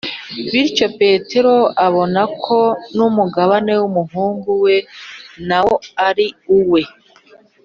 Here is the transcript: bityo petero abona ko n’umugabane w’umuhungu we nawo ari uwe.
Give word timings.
bityo 0.51 0.87
petero 0.99 1.55
abona 1.87 2.21
ko 2.43 2.59
n’umugabane 2.95 3.73
w’umuhungu 3.81 4.49
we 4.63 4.75
nawo 5.47 5.75
ari 6.07 6.27
uwe. 6.59 6.81